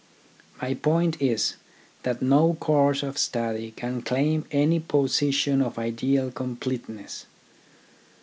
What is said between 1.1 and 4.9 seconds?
is, that no course of study can claim any